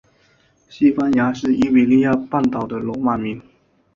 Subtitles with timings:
[0.67, 3.39] 西班牙是伊比利亚半岛的罗马名。